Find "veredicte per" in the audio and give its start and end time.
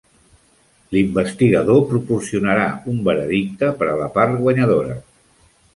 3.11-3.93